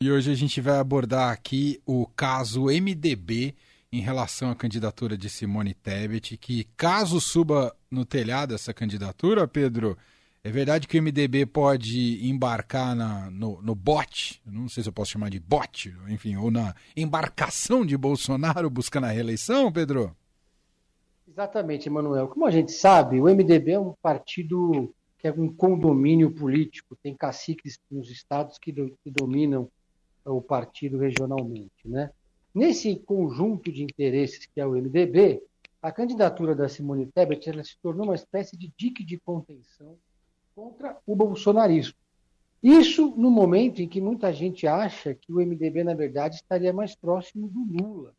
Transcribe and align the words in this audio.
E 0.00 0.12
hoje 0.12 0.30
a 0.30 0.34
gente 0.36 0.60
vai 0.60 0.78
abordar 0.78 1.32
aqui 1.32 1.82
o 1.84 2.06
caso 2.06 2.66
MDB 2.66 3.52
em 3.90 4.00
relação 4.00 4.48
à 4.48 4.54
candidatura 4.54 5.18
de 5.18 5.28
Simone 5.28 5.74
Tebet, 5.74 6.36
que 6.36 6.62
caso 6.76 7.20
suba 7.20 7.74
no 7.90 8.04
telhado 8.04 8.54
essa 8.54 8.72
candidatura, 8.72 9.48
Pedro, 9.48 9.98
é 10.44 10.52
verdade 10.52 10.86
que 10.86 10.96
o 10.96 11.02
MDB 11.02 11.46
pode 11.46 12.24
embarcar 12.24 12.94
na, 12.94 13.28
no, 13.28 13.60
no 13.60 13.74
bote, 13.74 14.40
não 14.46 14.68
sei 14.68 14.84
se 14.84 14.88
eu 14.88 14.92
posso 14.92 15.10
chamar 15.10 15.30
de 15.30 15.40
bote, 15.40 15.92
enfim, 16.06 16.36
ou 16.36 16.48
na 16.48 16.76
embarcação 16.96 17.84
de 17.84 17.96
Bolsonaro 17.96 18.70
buscando 18.70 19.06
a 19.06 19.10
reeleição, 19.10 19.72
Pedro? 19.72 20.16
Exatamente, 21.26 21.88
Emanuel. 21.88 22.28
Como 22.28 22.46
a 22.46 22.52
gente 22.52 22.70
sabe, 22.70 23.20
o 23.20 23.24
MDB 23.24 23.72
é 23.72 23.80
um 23.80 23.94
partido 24.00 24.94
que 25.18 25.26
é 25.26 25.32
um 25.32 25.52
condomínio 25.52 26.30
político, 26.30 26.96
tem 27.02 27.16
caciques 27.16 27.80
nos 27.90 28.08
estados 28.08 28.58
que, 28.58 28.70
do, 28.70 28.96
que 29.02 29.10
dominam 29.10 29.68
o 30.32 30.42
partido 30.42 30.98
regionalmente, 30.98 31.86
né? 31.86 32.10
Nesse 32.54 32.96
conjunto 32.96 33.70
de 33.70 33.82
interesses 33.82 34.46
que 34.46 34.60
é 34.60 34.66
o 34.66 34.72
MDB, 34.72 35.42
a 35.80 35.92
candidatura 35.92 36.54
da 36.54 36.68
Simone 36.68 37.06
Tebet 37.06 37.48
ela 37.48 37.62
se 37.62 37.78
tornou 37.80 38.04
uma 38.04 38.14
espécie 38.14 38.56
de 38.56 38.72
dique 38.76 39.04
de 39.04 39.18
contenção 39.18 39.96
contra 40.54 40.96
o 41.06 41.14
bolsonarismo. 41.14 41.94
Isso 42.60 43.14
no 43.16 43.30
momento 43.30 43.80
em 43.80 43.86
que 43.86 44.00
muita 44.00 44.32
gente 44.32 44.66
acha 44.66 45.14
que 45.14 45.32
o 45.32 45.36
MDB, 45.36 45.84
na 45.84 45.94
verdade, 45.94 46.36
estaria 46.36 46.72
mais 46.72 46.96
próximo 46.96 47.48
do 47.48 47.60
Lula, 47.60 48.12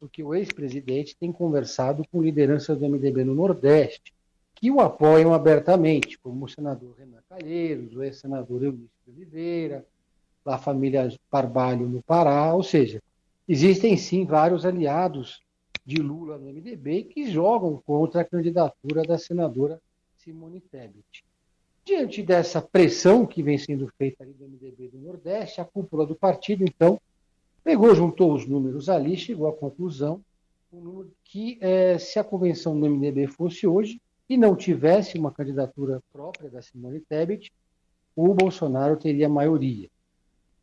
porque 0.00 0.22
o 0.22 0.34
ex-presidente 0.34 1.16
tem 1.16 1.30
conversado 1.30 2.04
com 2.10 2.20
lideranças 2.20 2.76
do 2.76 2.88
MDB 2.88 3.22
no 3.22 3.34
Nordeste, 3.34 4.12
que 4.56 4.72
o 4.72 4.80
apoiam 4.80 5.32
abertamente, 5.32 6.18
como 6.18 6.44
o 6.44 6.48
senador 6.48 6.96
Renan 6.98 7.22
Calheiros, 7.28 7.94
o 7.94 8.02
ex-senador 8.02 8.64
Eunício 8.64 8.90
Oliveira, 9.06 9.86
a 10.48 10.58
família 10.58 11.08
Barbalho 11.30 11.88
no 11.88 12.02
Pará, 12.02 12.54
ou 12.54 12.62
seja, 12.62 13.02
existem 13.46 13.96
sim 13.96 14.24
vários 14.24 14.64
aliados 14.64 15.42
de 15.84 15.96
Lula 15.96 16.38
no 16.38 16.46
MDB 16.46 17.04
que 17.04 17.30
jogam 17.30 17.82
contra 17.86 18.22
a 18.22 18.24
candidatura 18.24 19.02
da 19.02 19.16
senadora 19.16 19.80
Simone 20.18 20.60
Tebet. 20.60 21.24
Diante 21.84 22.22
dessa 22.22 22.60
pressão 22.60 23.24
que 23.24 23.42
vem 23.42 23.56
sendo 23.56 23.90
feita 23.96 24.22
ali 24.22 24.32
do 24.32 24.44
MDB 24.44 24.88
do 24.88 24.98
Nordeste, 24.98 25.60
a 25.60 25.64
cúpula 25.64 26.04
do 26.04 26.14
partido, 26.14 26.62
então, 26.62 27.00
pegou, 27.64 27.94
juntou 27.94 28.34
os 28.34 28.46
números 28.46 28.88
ali, 28.90 29.16
chegou 29.16 29.48
à 29.48 29.52
conclusão 29.52 30.20
que 31.24 31.56
eh, 31.62 31.98
se 31.98 32.18
a 32.18 32.24
convenção 32.24 32.78
do 32.78 32.88
MDB 32.88 33.26
fosse 33.26 33.66
hoje 33.66 34.00
e 34.28 34.36
não 34.36 34.54
tivesse 34.54 35.18
uma 35.18 35.32
candidatura 35.32 36.02
própria 36.12 36.50
da 36.50 36.60
Simone 36.60 37.00
Tebet, 37.00 37.50
o 38.14 38.34
Bolsonaro 38.34 38.96
teria 38.96 39.28
maioria. 39.28 39.88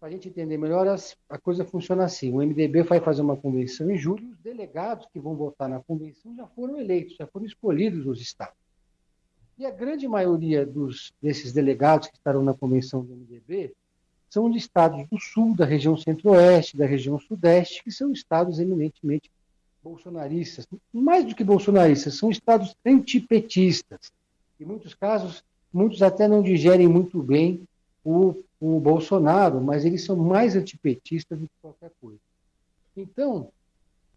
Para 0.05 0.11
a 0.11 0.13
gente 0.13 0.29
entender 0.29 0.55
melhor, 0.55 0.85
a 1.27 1.37
coisa 1.39 1.65
funciona 1.65 2.03
assim: 2.03 2.31
o 2.31 2.37
MDB 2.37 2.83
vai 2.83 2.99
fazer 2.99 3.23
uma 3.23 3.35
convenção 3.35 3.89
em 3.89 3.97
julho, 3.97 4.29
os 4.29 4.37
delegados 4.37 5.07
que 5.11 5.19
vão 5.19 5.35
votar 5.35 5.67
na 5.67 5.79
convenção 5.79 6.35
já 6.35 6.45
foram 6.45 6.79
eleitos, 6.79 7.15
já 7.15 7.25
foram 7.25 7.43
escolhidos 7.43 8.05
nos 8.05 8.21
estados. 8.21 8.53
E 9.57 9.65
a 9.65 9.71
grande 9.71 10.07
maioria 10.07 10.63
dos, 10.63 11.11
desses 11.19 11.51
delegados 11.51 12.07
que 12.07 12.17
estarão 12.17 12.43
na 12.43 12.53
convenção 12.53 13.03
do 13.03 13.15
MDB 13.15 13.73
são 14.29 14.47
de 14.51 14.59
estados 14.59 15.07
do 15.09 15.19
sul, 15.19 15.55
da 15.55 15.65
região 15.65 15.97
centro-oeste, 15.97 16.77
da 16.77 16.85
região 16.85 17.17
sudeste, 17.17 17.83
que 17.83 17.89
são 17.89 18.11
estados 18.11 18.59
eminentemente 18.59 19.31
bolsonaristas. 19.83 20.67
Mais 20.93 21.25
do 21.25 21.33
que 21.33 21.43
bolsonaristas, 21.43 22.13
são 22.13 22.29
estados 22.29 22.75
antipetistas. 22.85 24.11
Em 24.59 24.65
muitos 24.65 24.93
casos, 24.93 25.43
muitos 25.73 26.03
até 26.03 26.27
não 26.27 26.43
digerem 26.43 26.87
muito 26.87 27.23
bem 27.23 27.67
o 28.03 28.35
com 28.59 28.77
o 28.77 28.79
Bolsonaro, 28.79 29.61
mas 29.61 29.85
eles 29.85 30.03
são 30.03 30.15
mais 30.15 30.55
antipetistas 30.55 31.37
do 31.37 31.45
que 31.45 31.53
qualquer 31.61 31.91
coisa. 32.01 32.19
Então, 32.95 33.49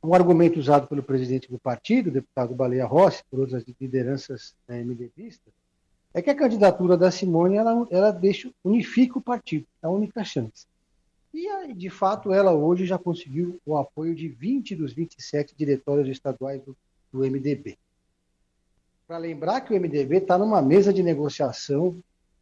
o 0.00 0.14
argumento 0.14 0.61
usado 0.61 0.86
pelo 0.86 1.03
presidente 1.03 1.50
do 1.50 1.58
partido, 1.58 2.11
deputado 2.11 2.55
Baleia 2.55 2.86
Rossi, 2.86 3.22
por 3.31 3.41
outras 3.41 3.64
lideranças 3.81 4.54
né, 4.69 4.82
MDBistas, 4.82 5.53
é 6.15 6.22
que 6.22 6.31
a 6.31 6.34
candidatura 6.34 6.97
da 6.97 7.10
Simone 7.10 7.56
ela, 7.56 7.87
ela 7.91 8.10
deixa, 8.10 8.50
unifica 8.65 9.19
o 9.19 9.22
partido, 9.22 9.66
é 9.82 9.87
a 9.87 9.91
única 9.91 10.25
chance. 10.25 10.66
E, 11.32 11.75
de 11.75 11.91
fato, 11.91 12.32
ela 12.32 12.53
hoje 12.53 12.87
já 12.87 12.99
conseguiu 12.99 13.60
o 13.66 13.76
apoio 13.76 14.15
de 14.15 14.28
20 14.28 14.75
dos 14.76 14.93
27 14.93 15.55
diretórios 15.56 16.09
estaduais 16.09 16.62
do, 16.62 16.76
do 17.12 17.20
MDB. 17.20 17.76
Para 19.06 19.19
lembrar 19.19 19.60
que 19.60 19.72
o 19.72 19.81
MDB 19.81 20.19
está 20.19 20.38
numa 20.38 20.62
mesa 20.62 20.93
de 20.93 21.03
negociação 21.03 21.97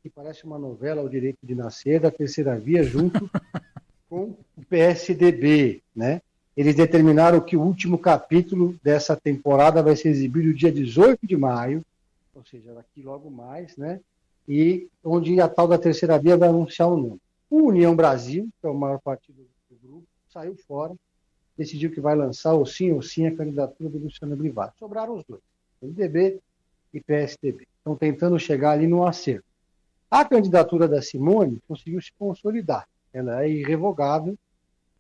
que 0.07 0.11
parece 0.11 0.45
uma 0.45 0.57
novela 0.57 1.03
O 1.03 1.09
Direito 1.09 1.39
de 1.43 1.53
Nascer, 1.53 1.99
da 1.99 2.13
Terceira 2.13 2.57
Via, 2.57 2.85
junto 2.85 3.29
com 4.09 4.37
o 4.57 4.65
PSDB, 4.69 5.83
né? 5.95 6.23
Eles 6.57 6.77
determinaram 6.77 7.41
que 7.41 7.57
o 7.57 7.61
último 7.61 7.99
capítulo 7.99 8.79
dessa 8.85 9.17
temporada 9.17 9.83
vai 9.83 9.97
ser 9.97 10.11
exibido 10.11 10.55
dia 10.55 10.71
18 10.71 11.27
de 11.27 11.37
maio, 11.37 11.85
ou 12.33 12.45
seja, 12.45 12.73
daqui 12.73 13.03
logo 13.03 13.29
mais, 13.29 13.77
né? 13.77 14.01
E 14.49 14.89
onde 15.03 15.41
a 15.41 15.49
tal 15.49 15.67
da 15.67 15.77
Terceira 15.77 16.21
Via 16.21 16.37
vai 16.37 16.51
anunciar 16.51 16.89
o 16.89 16.97
nome. 16.97 17.21
O 17.51 17.63
União 17.63 17.97
Brasil, 17.97 18.49
que 18.61 18.67
é 18.67 18.71
o 18.71 18.75
maior 18.75 19.01
partido 19.01 19.45
do 19.69 19.77
grupo, 19.89 20.07
saiu 20.29 20.55
fora, 20.69 20.95
decidiu 21.59 21.91
que 21.91 22.01
vai 22.01 22.15
lançar 22.15 22.53
ou 22.53 22.65
sim 22.65 22.93
ou 22.93 23.03
sim 23.03 23.27
a 23.27 23.35
candidatura 23.35 23.91
do 23.91 23.99
Luciano 23.99 24.37
Bivar. 24.37 24.73
Sobraram 24.79 25.17
os 25.17 25.25
dois, 25.25 25.43
MDB 25.83 26.39
e 26.95 27.01
PSDB. 27.01 27.67
Estão 27.79 27.97
tentando 27.97 28.39
chegar 28.39 28.71
ali 28.71 28.87
no 28.87 29.05
acerto. 29.05 29.56
A 30.11 30.25
candidatura 30.25 30.87
da 30.87 31.03
Simone 31.03 31.61
conseguiu 31.67 32.01
se 32.01 32.13
consolidar. 32.17 32.87
Ela 33.13 33.45
é 33.45 33.51
irrevogável 33.51 34.37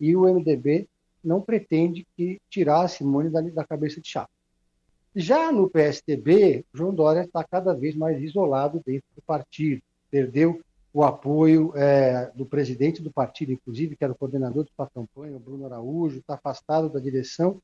e 0.00 0.16
o 0.16 0.22
MDB 0.22 0.88
não 1.22 1.40
pretende 1.40 2.06
que 2.16 2.40
tirar 2.50 2.82
a 2.82 2.88
Simone 2.88 3.30
da, 3.30 3.40
da 3.40 3.64
cabeça 3.64 4.00
de 4.00 4.08
chapa. 4.08 4.30
Já 5.14 5.50
no 5.52 5.70
PSDB, 5.70 6.64
João 6.74 6.94
Dória 6.94 7.22
está 7.22 7.42
cada 7.44 7.72
vez 7.72 7.94
mais 7.94 8.20
isolado 8.20 8.82
dentro 8.84 9.06
do 9.14 9.22
partido. 9.22 9.80
Perdeu 10.10 10.60
o 10.92 11.04
apoio 11.04 11.72
é, 11.76 12.30
do 12.34 12.44
presidente 12.44 13.02
do 13.02 13.10
partido, 13.10 13.52
inclusive, 13.52 13.96
que 13.96 14.04
era 14.04 14.12
o 14.12 14.16
coordenador 14.16 14.64
de 14.64 14.72
sua 14.74 14.88
campanha, 14.88 15.36
o 15.36 15.40
Bruno 15.40 15.66
Araújo, 15.66 16.18
está 16.18 16.34
afastado 16.34 16.90
da 16.90 16.98
direção. 16.98 17.62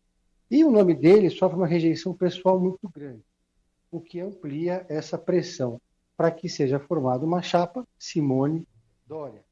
E 0.50 0.64
o 0.64 0.70
nome 0.70 0.94
dele 0.94 1.28
sofre 1.28 1.56
uma 1.56 1.66
rejeição 1.66 2.14
pessoal 2.14 2.58
muito 2.60 2.88
grande, 2.88 3.22
o 3.91 4.00
que 4.00 4.20
amplia 4.20 4.86
essa 4.88 5.19
pressão 5.19 5.81
para 6.22 6.31
que 6.31 6.49
seja 6.49 6.78
formada 6.78 7.27
uma 7.27 7.43
chapa 7.43 7.84
Simone-Dória. 7.99 9.43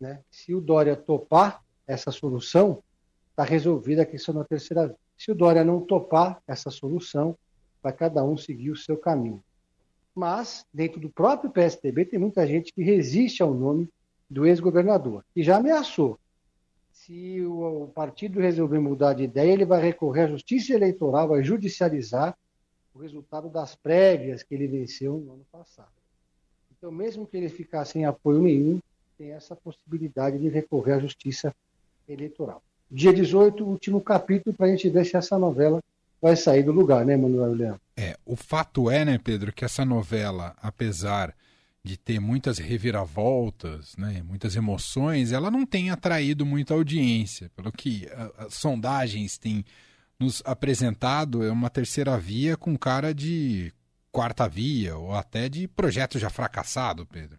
Né? 0.00 0.20
Se 0.30 0.54
o 0.54 0.58
Dória 0.58 0.96
topar 0.96 1.62
essa 1.86 2.10
solução, 2.10 2.82
está 3.28 3.44
resolvida 3.44 4.00
a 4.00 4.06
questão 4.06 4.34
da 4.34 4.42
terceira 4.42 4.86
via. 4.86 4.96
Se 5.18 5.30
o 5.30 5.34
Dória 5.34 5.62
não 5.62 5.82
topar 5.82 6.42
essa 6.48 6.70
solução, 6.70 7.36
vai 7.82 7.92
cada 7.92 8.24
um 8.24 8.38
seguir 8.38 8.70
o 8.70 8.76
seu 8.76 8.96
caminho. 8.96 9.44
Mas, 10.14 10.64
dentro 10.72 10.98
do 10.98 11.10
próprio 11.10 11.50
PSDB, 11.50 12.06
tem 12.06 12.18
muita 12.18 12.46
gente 12.46 12.72
que 12.72 12.82
resiste 12.82 13.42
ao 13.42 13.52
nome 13.52 13.86
do 14.30 14.46
ex-governador, 14.46 15.22
que 15.34 15.42
já 15.42 15.58
ameaçou. 15.58 16.18
Se 16.90 17.42
o 17.42 17.92
partido 17.94 18.40
resolver 18.40 18.78
mudar 18.78 19.12
de 19.12 19.24
ideia, 19.24 19.52
ele 19.52 19.66
vai 19.66 19.82
recorrer 19.82 20.22
à 20.22 20.28
justiça 20.28 20.72
eleitoral, 20.72 21.28
vai 21.28 21.44
judicializar 21.44 22.34
o 22.94 22.98
resultado 22.98 23.48
das 23.48 23.74
prévias 23.74 24.42
que 24.42 24.54
ele 24.54 24.66
venceu 24.66 25.18
no 25.18 25.34
ano 25.34 25.46
passado. 25.50 25.92
Então, 26.76 26.90
mesmo 26.90 27.26
que 27.26 27.36
ele 27.36 27.48
ficar 27.48 27.84
sem 27.84 28.04
apoio 28.04 28.42
nenhum, 28.42 28.80
tem 29.16 29.32
essa 29.32 29.54
possibilidade 29.54 30.38
de 30.38 30.48
recorrer 30.48 30.94
à 30.94 30.98
justiça 30.98 31.54
eleitoral. 32.08 32.62
Dia 32.90 33.12
18, 33.12 33.64
último 33.64 34.00
capítulo, 34.00 34.54
para 34.54 34.66
a 34.66 34.70
gente 34.70 34.88
ver 34.90 35.06
se 35.06 35.16
essa 35.16 35.38
novela 35.38 35.80
vai 36.20 36.36
sair 36.36 36.62
do 36.62 36.72
lugar, 36.72 37.04
né, 37.04 37.16
Manuel 37.16 37.52
Leão? 37.52 37.80
É, 37.96 38.16
o 38.26 38.36
fato 38.36 38.90
é, 38.90 39.04
né, 39.04 39.18
Pedro, 39.18 39.52
que 39.52 39.64
essa 39.64 39.84
novela, 39.84 40.54
apesar 40.60 41.34
de 41.84 41.96
ter 41.96 42.20
muitas 42.20 42.58
reviravoltas, 42.58 43.96
né, 43.96 44.22
muitas 44.24 44.54
emoções, 44.54 45.32
ela 45.32 45.50
não 45.50 45.66
tem 45.66 45.90
atraído 45.90 46.46
muita 46.46 46.74
audiência. 46.74 47.50
Pelo 47.56 47.72
que 47.72 48.06
as 48.38 48.54
sondagens 48.54 49.36
têm 49.36 49.64
nos 50.22 50.42
apresentado 50.44 51.44
é 51.44 51.50
uma 51.50 51.68
terceira 51.68 52.16
via 52.16 52.56
com 52.56 52.76
cara 52.76 53.12
de 53.12 53.72
quarta 54.12 54.48
via 54.48 54.96
ou 54.96 55.12
até 55.12 55.48
de 55.48 55.66
projeto 55.66 56.18
já 56.18 56.30
fracassado, 56.30 57.04
Pedro. 57.04 57.38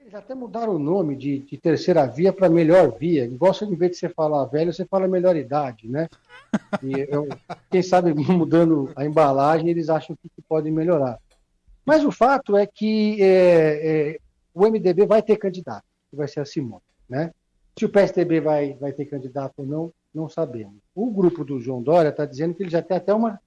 Eles 0.00 0.14
até 0.14 0.34
mudaram 0.34 0.74
o 0.74 0.78
nome 0.78 1.16
de, 1.16 1.40
de 1.40 1.56
terceira 1.56 2.06
via 2.06 2.32
para 2.32 2.48
melhor 2.48 2.96
via. 2.96 3.28
Gostam 3.28 3.68
de, 3.68 3.76
vez 3.76 3.92
de 3.92 3.98
você 3.98 4.08
falar 4.08 4.44
velho, 4.46 4.72
você 4.72 4.84
fala 4.84 5.08
melhor 5.08 5.36
idade, 5.36 5.88
né? 5.88 6.08
E 6.82 7.06
eu, 7.08 7.28
quem 7.70 7.82
sabe 7.82 8.14
mudando 8.32 8.90
a 8.94 9.04
embalagem, 9.04 9.68
eles 9.68 9.88
acham 9.88 10.16
que, 10.16 10.28
que 10.28 10.42
podem 10.42 10.72
melhorar. 10.72 11.18
Mas 11.84 12.04
o 12.04 12.10
fato 12.10 12.56
é 12.56 12.66
que 12.66 13.20
é, 13.20 14.14
é, 14.14 14.18
o 14.54 14.64
MDB 14.66 15.06
vai 15.06 15.22
ter 15.22 15.36
candidato, 15.36 15.84
que 16.10 16.16
vai 16.16 16.26
ser 16.26 16.40
a 16.40 16.44
Simone, 16.44 16.82
né? 17.08 17.32
Se 17.78 17.84
o 17.84 17.88
PSDB 17.88 18.40
vai, 18.40 18.74
vai 18.74 18.92
ter 18.92 19.04
candidato 19.04 19.54
ou 19.58 19.66
não, 19.66 19.92
não 20.16 20.28
sabemos. 20.28 20.80
O 20.94 21.10
grupo 21.10 21.44
do 21.44 21.60
João 21.60 21.82
Dória 21.82 22.08
está 22.08 22.24
dizendo 22.24 22.54
que 22.54 22.62
ele 22.62 22.70
já 22.70 22.82
tem 22.82 22.96
até 22.96 23.12
uma, 23.12 23.38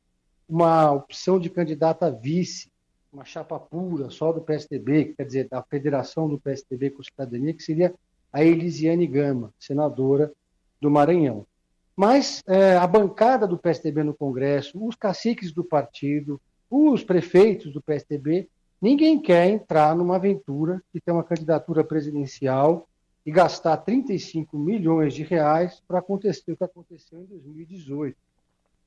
uma 0.48 0.92
opção 0.92 1.40
de 1.40 1.50
candidato 1.50 2.04
a 2.04 2.12
vice, 2.12 2.72
uma 3.12 3.26
chapa 3.26 3.60
pura, 3.60 4.12
só 4.12 4.32
do 4.32 4.40
PSDB, 4.40 5.16
quer 5.18 5.26
dizer, 5.26 5.50
da 5.50 5.64
federação 5.64 6.30
do 6.30 6.40
PSDB 6.40 6.92
com 6.92 7.04
cidadania, 7.04 7.54
que 7.56 7.64
seria 7.64 7.94
a 8.32 8.44
Elisiane 8.44 9.08
Gama, 9.08 9.52
senadora 9.60 10.32
do 10.80 10.92
Maranhão. 10.92 11.46
Mas 11.96 12.44
é, 12.48 12.78
a 12.78 12.86
bancada 12.86 13.48
do 13.48 13.58
PSDB 13.58 14.04
no 14.04 14.14
Congresso, 14.14 14.82
os 14.86 14.96
caciques 14.96 15.52
do 15.52 15.64
partido, 15.64 16.40
os 16.70 17.04
prefeitos 17.04 17.74
do 17.74 17.82
PSDB, 17.82 18.48
ninguém 18.80 19.20
quer 19.20 19.50
entrar 19.50 19.96
numa 19.96 20.18
aventura 20.18 20.82
de 20.94 21.02
ter 21.02 21.12
uma 21.12 21.24
candidatura 21.24 21.84
presidencial 21.84 22.88
e 23.30 23.32
gastar 23.32 23.78
35 23.78 24.58
milhões 24.58 25.14
de 25.14 25.22
reais 25.22 25.84
para 25.88 26.00
acontecer 26.00 26.52
o 26.52 26.58
que 26.58 26.64
aconteceu 26.64 27.22
em 27.22 27.26
2018, 27.26 28.18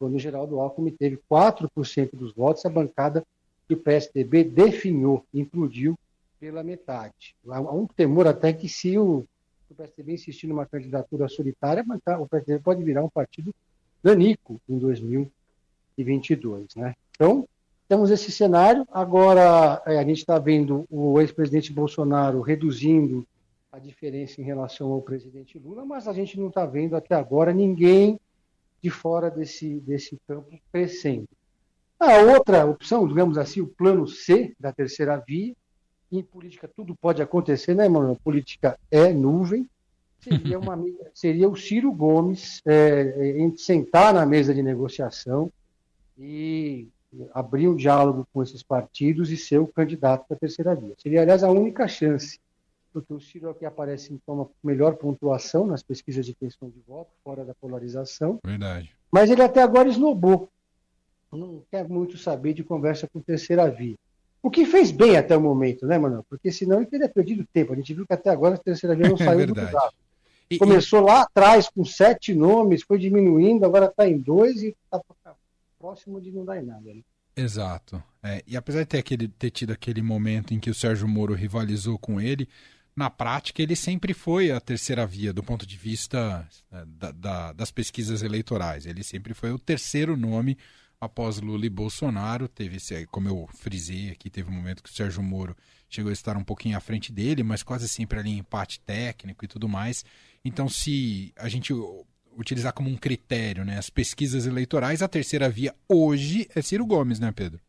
quando 0.00 0.16
o 0.16 0.18
Geraldo 0.18 0.58
Alckmin 0.58 0.90
teve 0.90 1.16
4% 1.30 2.10
dos 2.14 2.34
votos, 2.34 2.66
a 2.66 2.68
bancada 2.68 3.24
que 3.68 3.74
o 3.74 3.76
PSDB 3.76 4.42
definhou, 4.42 5.24
implodiu 5.32 5.96
pela 6.40 6.64
metade. 6.64 7.36
Há 7.46 7.60
um 7.60 7.86
temor 7.86 8.26
até 8.26 8.52
que 8.52 8.68
se 8.68 8.98
o, 8.98 9.24
o 9.70 9.74
PSDB 9.76 10.14
insistir 10.14 10.48
numa 10.48 10.66
candidatura 10.66 11.28
solitária, 11.28 11.84
o 12.18 12.26
PSDB 12.26 12.58
pode 12.64 12.82
virar 12.82 13.04
um 13.04 13.10
partido 13.10 13.54
danico 14.02 14.60
em 14.68 14.76
2022. 14.76 16.74
Né? 16.74 16.96
Então, 17.14 17.46
temos 17.86 18.10
esse 18.10 18.32
cenário. 18.32 18.84
Agora, 18.90 19.80
é, 19.86 20.00
a 20.00 20.04
gente 20.04 20.18
está 20.18 20.36
vendo 20.40 20.84
o 20.90 21.20
ex-presidente 21.20 21.72
Bolsonaro 21.72 22.40
reduzindo 22.40 23.24
a 23.72 23.78
diferença 23.78 24.38
em 24.38 24.44
relação 24.44 24.92
ao 24.92 25.00
presidente 25.00 25.58
Lula, 25.58 25.84
mas 25.84 26.06
a 26.06 26.12
gente 26.12 26.38
não 26.38 26.48
está 26.48 26.66
vendo 26.66 26.94
até 26.94 27.14
agora 27.14 27.54
ninguém 27.54 28.20
de 28.82 28.90
fora 28.90 29.30
desse, 29.30 29.80
desse 29.80 30.20
campo 30.28 30.50
crescendo. 30.70 31.26
A 31.98 32.18
outra 32.18 32.66
opção, 32.66 33.08
digamos 33.08 33.38
assim, 33.38 33.62
o 33.62 33.66
plano 33.66 34.06
C 34.06 34.54
da 34.60 34.72
terceira 34.72 35.16
via, 35.16 35.54
em 36.10 36.22
política 36.22 36.68
tudo 36.68 36.94
pode 36.94 37.22
acontecer, 37.22 37.74
né, 37.74 37.88
mano? 37.88 38.18
Política 38.22 38.78
é 38.90 39.10
nuvem. 39.10 39.66
Seria, 40.20 40.58
uma, 40.58 40.78
seria 41.14 41.48
o 41.48 41.56
Ciro 41.56 41.90
Gomes 41.92 42.60
é, 42.66 43.40
é 43.40 43.56
sentar 43.56 44.12
na 44.12 44.26
mesa 44.26 44.54
de 44.54 44.62
negociação 44.62 45.50
e 46.18 46.86
abrir 47.32 47.68
um 47.68 47.74
diálogo 47.74 48.26
com 48.32 48.42
esses 48.42 48.62
partidos 48.62 49.30
e 49.30 49.36
ser 49.36 49.58
o 49.58 49.66
candidato 49.66 50.26
da 50.28 50.36
terceira 50.36 50.74
via. 50.74 50.94
Seria, 50.98 51.22
aliás, 51.22 51.42
a 51.42 51.50
única 51.50 51.88
chance 51.88 52.38
porque 52.92 53.12
o 53.12 53.20
Ciro 53.20 53.54
que 53.54 53.64
aparece 53.64 54.20
com 54.26 54.34
uma 54.34 54.50
melhor 54.62 54.96
pontuação 54.96 55.66
nas 55.66 55.82
pesquisas 55.82 56.26
de 56.26 56.34
questão 56.34 56.68
de 56.68 56.80
voto, 56.86 57.10
fora 57.24 57.44
da 57.44 57.54
polarização. 57.54 58.38
Verdade. 58.44 58.94
Mas 59.10 59.30
ele 59.30 59.42
até 59.42 59.62
agora 59.62 59.88
esnobou. 59.88 60.48
Não 61.30 61.62
quer 61.70 61.88
muito 61.88 62.18
saber 62.18 62.52
de 62.52 62.62
conversa 62.62 63.08
com 63.08 63.20
terceira 63.20 63.70
via. 63.70 63.96
O 64.42 64.50
que 64.50 64.66
fez 64.66 64.90
bem 64.90 65.16
até 65.16 65.36
o 65.36 65.40
momento, 65.40 65.86
né, 65.86 65.96
Manuel? 65.98 66.24
Porque 66.28 66.50
senão 66.50 66.78
ele 66.78 66.86
teria 66.86 67.08
perdido 67.08 67.46
tempo. 67.52 67.72
A 67.72 67.76
gente 67.76 67.94
viu 67.94 68.06
que 68.06 68.12
até 68.12 68.28
agora 68.28 68.56
a 68.56 68.58
terceira 68.58 68.94
via 68.94 69.08
não 69.08 69.16
saiu 69.16 69.40
é 69.40 69.46
do. 69.46 69.54
E, 70.50 70.58
Começou 70.58 71.00
e... 71.00 71.04
lá 71.04 71.22
atrás 71.22 71.68
com 71.68 71.84
sete 71.84 72.34
nomes, 72.34 72.82
foi 72.82 72.98
diminuindo, 72.98 73.64
agora 73.64 73.86
está 73.86 74.06
em 74.06 74.18
dois 74.18 74.62
e 74.62 74.76
está 74.84 75.00
próximo 75.78 76.20
de 76.20 76.30
não 76.30 76.44
dar 76.44 76.60
em 76.60 76.66
nada. 76.66 76.92
Né? 76.92 77.00
Exato. 77.36 78.02
É, 78.22 78.42
e 78.46 78.56
apesar 78.56 78.80
de 78.80 78.86
ter, 78.86 78.98
aquele, 78.98 79.28
ter 79.28 79.50
tido 79.50 79.72
aquele 79.72 80.02
momento 80.02 80.52
em 80.52 80.60
que 80.60 80.70
o 80.70 80.74
Sérgio 80.74 81.08
Moro 81.08 81.34
rivalizou 81.34 81.98
com 81.98 82.20
ele, 82.20 82.48
na 82.94 83.08
prática, 83.08 83.62
ele 83.62 83.74
sempre 83.74 84.12
foi 84.12 84.50
a 84.50 84.60
terceira 84.60 85.06
via 85.06 85.32
do 85.32 85.42
ponto 85.42 85.66
de 85.66 85.76
vista 85.76 86.46
é, 86.70 86.84
da, 86.86 87.10
da, 87.10 87.52
das 87.52 87.70
pesquisas 87.70 88.22
eleitorais. 88.22 88.86
Ele 88.86 89.02
sempre 89.02 89.32
foi 89.32 89.50
o 89.50 89.58
terceiro 89.58 90.16
nome 90.16 90.58
após 91.00 91.40
Lula 91.40 91.64
e 91.64 91.70
Bolsonaro. 91.70 92.46
Teve, 92.48 92.78
como 93.06 93.28
eu 93.28 93.48
frisei 93.54 94.10
aqui, 94.10 94.28
teve 94.28 94.50
um 94.50 94.54
momento 94.54 94.82
que 94.82 94.90
o 94.90 94.92
Sérgio 94.92 95.22
Moro 95.22 95.56
chegou 95.88 96.10
a 96.10 96.12
estar 96.12 96.36
um 96.36 96.44
pouquinho 96.44 96.76
à 96.76 96.80
frente 96.80 97.10
dele, 97.10 97.42
mas 97.42 97.62
quase 97.62 97.88
sempre 97.88 98.18
ali 98.18 98.30
em 98.30 98.38
empate 98.38 98.78
técnico 98.80 99.44
e 99.44 99.48
tudo 99.48 99.68
mais. 99.68 100.04
Então, 100.44 100.68
se 100.68 101.32
a 101.36 101.48
gente 101.48 101.72
utilizar 102.36 102.72
como 102.72 102.90
um 102.90 102.96
critério 102.96 103.64
né, 103.64 103.78
as 103.78 103.88
pesquisas 103.88 104.46
eleitorais, 104.46 105.02
a 105.02 105.08
terceira 105.08 105.48
via 105.48 105.74
hoje 105.88 106.48
é 106.54 106.60
Ciro 106.60 106.84
Gomes, 106.84 107.18
né, 107.18 107.32
Pedro? 107.32 107.60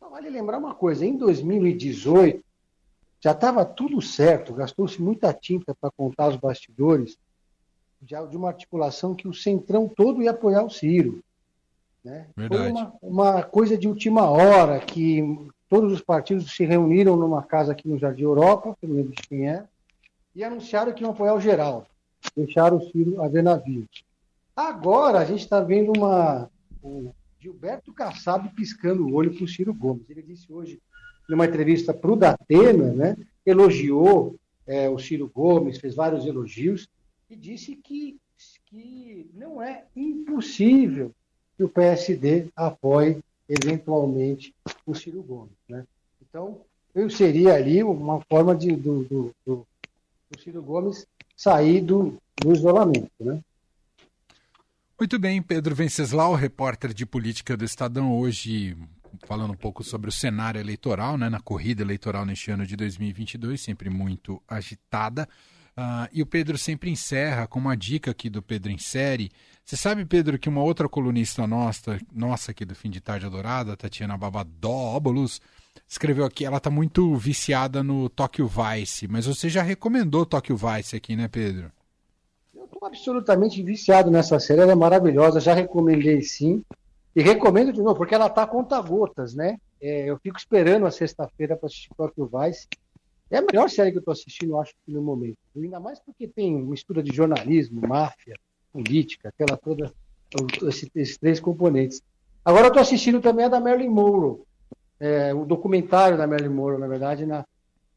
Vale 0.00 0.28
lembrar 0.28 0.58
uma 0.58 0.74
coisa: 0.74 1.06
em 1.06 1.16
2018 1.16 2.44
já 3.20 3.32
estava 3.32 3.64
tudo 3.64 4.00
certo, 4.00 4.54
gastou-se 4.54 5.00
muita 5.00 5.32
tinta 5.32 5.74
para 5.74 5.90
contar 5.90 6.28
os 6.28 6.36
bastidores 6.36 7.18
de 8.00 8.14
uma 8.36 8.48
articulação 8.48 9.14
que 9.14 9.28
o 9.28 9.34
Centrão 9.34 9.86
todo 9.86 10.22
ia 10.22 10.30
apoiar 10.30 10.64
o 10.64 10.70
Ciro. 10.70 11.22
Né? 12.02 12.26
Foi 12.34 12.70
uma, 12.70 12.94
uma, 13.02 13.42
coisa 13.42 13.76
de 13.76 13.86
última 13.86 14.30
hora 14.30 14.80
que 14.80 15.22
todos 15.68 15.92
os 15.92 16.00
partidos 16.00 16.50
se 16.50 16.64
reuniram 16.64 17.14
numa 17.14 17.42
casa 17.42 17.72
aqui 17.72 17.86
no 17.86 17.98
Jardim 17.98 18.22
Europa, 18.22 18.74
não 18.82 18.96
lembro 18.96 19.12
de 19.14 19.22
quem 19.28 19.50
é, 19.50 19.64
e 20.34 20.42
anunciaram 20.42 20.92
que 20.94 21.02
iam 21.02 21.10
apoiar 21.10 21.34
o 21.34 21.40
Geraldo. 21.40 21.86
Deixaram 22.34 22.78
o 22.78 22.90
Ciro 22.90 23.22
a 23.22 23.28
ver 23.28 23.42
navios. 23.42 24.04
Agora 24.56 25.18
a 25.18 25.24
gente 25.26 25.40
está 25.40 25.60
vendo 25.60 25.92
uma, 25.94 26.50
o 26.82 27.14
Gilberto 27.38 27.92
Kassab 27.92 28.48
piscando 28.54 29.06
o 29.06 29.14
olho 29.14 29.34
para 29.34 29.44
o 29.44 29.48
Ciro 29.48 29.74
Gomes. 29.74 30.08
Ele 30.08 30.22
disse 30.22 30.50
hoje 30.50 30.80
numa 31.30 31.46
entrevista 31.46 31.94
para 31.94 32.10
o 32.10 32.16
Datena, 32.16 32.92
né, 32.92 33.16
elogiou 33.46 34.36
é, 34.66 34.88
o 34.88 34.98
Ciro 34.98 35.30
Gomes, 35.32 35.78
fez 35.78 35.94
vários 35.94 36.26
elogios 36.26 36.88
e 37.28 37.36
disse 37.36 37.76
que, 37.76 38.18
que 38.66 39.30
não 39.34 39.62
é 39.62 39.84
impossível 39.94 41.12
que 41.56 41.64
o 41.64 41.68
PSD 41.68 42.48
apoie 42.54 43.18
eventualmente 43.48 44.54
o 44.86 44.94
Ciro 44.94 45.22
Gomes. 45.22 45.52
Né? 45.68 45.84
Então, 46.22 46.60
eu 46.94 47.08
seria 47.08 47.54
ali 47.54 47.82
uma 47.82 48.20
forma 48.28 48.54
de, 48.54 48.74
do, 48.74 49.04
do, 49.04 49.34
do, 49.46 49.66
do 50.30 50.40
Ciro 50.40 50.62
Gomes 50.62 51.06
sair 51.36 51.80
do, 51.80 52.16
do 52.36 52.52
isolamento. 52.52 53.10
Né? 53.18 53.40
Muito 54.98 55.18
bem, 55.18 55.40
Pedro 55.40 55.74
Venceslau, 55.74 56.34
repórter 56.34 56.92
de 56.92 57.06
política 57.06 57.56
do 57.56 57.64
Estadão, 57.64 58.18
hoje 58.18 58.76
falando 59.30 59.52
um 59.52 59.56
pouco 59.56 59.84
sobre 59.84 60.08
o 60.08 60.12
cenário 60.12 60.60
eleitoral, 60.60 61.16
né, 61.16 61.28
na 61.28 61.38
corrida 61.38 61.84
eleitoral 61.84 62.26
neste 62.26 62.50
ano 62.50 62.66
de 62.66 62.74
2022, 62.74 63.60
sempre 63.60 63.88
muito 63.88 64.42
agitada. 64.48 65.28
Uh, 65.78 66.10
e 66.12 66.20
o 66.20 66.26
Pedro 66.26 66.58
sempre 66.58 66.90
encerra 66.90 67.46
com 67.46 67.60
uma 67.60 67.76
dica 67.76 68.10
aqui 68.10 68.28
do 68.28 68.42
Pedro 68.42 68.72
em 68.72 68.78
série. 68.78 69.30
Você 69.64 69.76
sabe, 69.76 70.04
Pedro, 70.04 70.36
que 70.36 70.48
uma 70.48 70.64
outra 70.64 70.88
colunista 70.88 71.46
nossa, 71.46 72.00
nossa 72.12 72.50
aqui 72.50 72.64
do 72.64 72.74
Fim 72.74 72.90
de 72.90 73.00
Tarde 73.00 73.24
Adorada, 73.24 73.76
Tatiana 73.76 74.18
Babadóbulos, 74.18 75.40
escreveu 75.86 76.24
aqui, 76.24 76.44
ela 76.44 76.56
está 76.56 76.68
muito 76.68 77.14
viciada 77.14 77.84
no 77.84 78.08
Tóquio 78.08 78.48
Vice, 78.48 79.06
mas 79.06 79.26
você 79.26 79.48
já 79.48 79.62
recomendou 79.62 80.26
Tóquio 80.26 80.56
Vice 80.56 80.96
aqui, 80.96 81.14
né, 81.14 81.28
Pedro? 81.28 81.70
Eu 82.52 82.64
estou 82.64 82.84
absolutamente 82.84 83.62
viciado 83.62 84.10
nessa 84.10 84.40
série, 84.40 84.62
ela 84.62 84.72
é 84.72 84.74
maravilhosa, 84.74 85.38
já 85.38 85.54
recomendei 85.54 86.20
sim. 86.20 86.64
E 87.14 87.22
recomendo 87.22 87.72
de 87.72 87.82
novo, 87.82 87.96
porque 87.96 88.14
ela 88.14 88.26
está 88.26 88.46
conta-gotas, 88.46 89.34
né? 89.34 89.58
É, 89.80 90.08
eu 90.08 90.18
fico 90.18 90.38
esperando 90.38 90.86
a 90.86 90.90
sexta-feira 90.90 91.56
para 91.56 91.66
assistir 91.66 91.90
Tokyo 91.96 92.30
Vice. 92.32 92.68
É 93.30 93.38
a 93.38 93.42
melhor 93.42 93.68
série 93.70 93.90
que 93.90 93.98
eu 93.98 94.00
estou 94.00 94.12
assistindo, 94.12 94.58
acho 94.58 94.74
no 94.86 95.02
momento. 95.02 95.38
Ainda 95.56 95.80
mais 95.80 95.98
porque 96.00 96.28
tem 96.28 96.62
mistura 96.62 97.02
de 97.02 97.14
jornalismo, 97.14 97.80
máfia, 97.86 98.34
política, 98.72 99.28
aquela 99.28 99.56
toda, 99.56 99.92
esse, 100.68 100.90
esses 100.94 101.18
três 101.18 101.40
componentes. 101.40 102.02
Agora 102.44 102.64
eu 102.64 102.68
estou 102.68 102.82
assistindo 102.82 103.20
também 103.20 103.46
a 103.46 103.48
da 103.48 103.60
Marilyn 103.60 103.90
Monroe. 103.90 104.42
É, 104.98 105.32
o 105.34 105.44
documentário 105.44 106.18
da 106.18 106.26
Marilyn 106.26 106.54
Monroe, 106.54 106.80
na 106.80 106.88
verdade, 106.88 107.26
na, 107.26 107.44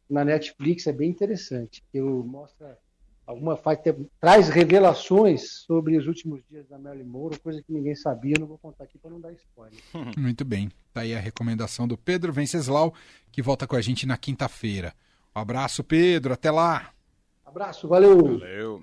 na 0.09 0.23
Netflix, 0.23 0.87
é 0.87 0.91
bem 0.91 1.09
interessante. 1.09 1.83
Que 1.91 1.99
mostra 2.01 2.77
alguma 3.25 3.55
faz, 3.55 3.79
traz 4.19 4.49
revelações 4.49 5.63
sobre 5.65 5.97
os 5.97 6.07
últimos 6.07 6.41
dias 6.49 6.67
da 6.67 6.77
Marilyn 6.77 7.05
Monroe, 7.05 7.39
coisa 7.39 7.61
que 7.61 7.71
ninguém 7.71 7.95
sabia, 7.95 8.35
não 8.39 8.47
vou 8.47 8.57
contar 8.57 8.83
aqui 8.83 8.97
para 8.97 9.11
não 9.11 9.19
dar 9.19 9.31
spoiler. 9.33 9.79
Muito 10.17 10.43
bem. 10.43 10.69
Tá 10.93 11.01
aí 11.01 11.15
a 11.15 11.19
recomendação 11.19 11.87
do 11.87 11.97
Pedro 11.97 12.31
Venceslau, 12.33 12.93
que 13.31 13.41
volta 13.41 13.65
com 13.65 13.75
a 13.75 13.81
gente 13.81 14.05
na 14.05 14.17
quinta-feira. 14.17 14.93
Um 15.35 15.39
abraço, 15.39 15.83
Pedro, 15.83 16.33
até 16.33 16.51
lá. 16.51 16.91
Abraço, 17.45 17.87
valeu. 17.87 18.39
Valeu. 18.39 18.81